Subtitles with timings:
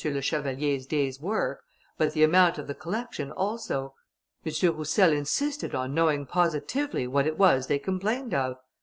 [0.03, 1.63] le Chevalier's day's work,
[1.95, 3.93] but the amount of the collection also.
[4.43, 4.51] M.
[4.75, 8.57] Roussel insisted on knowing positively what it was they complained of.